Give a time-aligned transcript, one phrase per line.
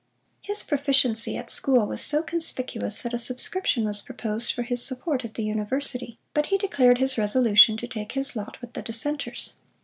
[0.41, 5.23] His proficiency at school was so conspicuous, that a subscription was proposed for his support
[5.23, 9.53] at the University; but he declared his resolution to take his lot with the Dissenters.